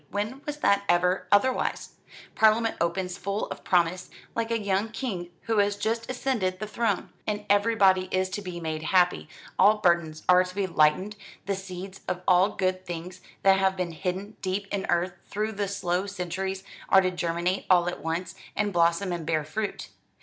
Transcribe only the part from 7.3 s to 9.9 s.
everybody is to be made happy; all